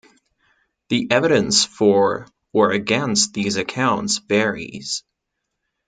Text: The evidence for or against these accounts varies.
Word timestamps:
The 0.89 1.07
evidence 1.11 1.63
for 1.63 2.27
or 2.53 2.71
against 2.71 3.35
these 3.35 3.55
accounts 3.55 4.17
varies. 4.17 5.03